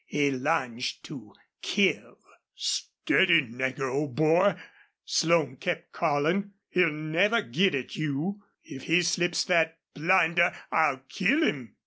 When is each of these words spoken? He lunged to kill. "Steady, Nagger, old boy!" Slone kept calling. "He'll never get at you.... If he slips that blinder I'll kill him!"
He 0.07 0.31
lunged 0.31 1.03
to 1.03 1.35
kill. 1.61 2.17
"Steady, 2.55 3.41
Nagger, 3.43 3.87
old 3.87 4.15
boy!" 4.15 4.55
Slone 5.05 5.57
kept 5.57 5.91
calling. 5.91 6.53
"He'll 6.69 6.91
never 6.91 7.43
get 7.43 7.75
at 7.75 7.95
you.... 7.95 8.41
If 8.63 8.85
he 8.85 9.03
slips 9.03 9.43
that 9.43 9.77
blinder 9.93 10.55
I'll 10.71 11.03
kill 11.07 11.43
him!" 11.43 11.75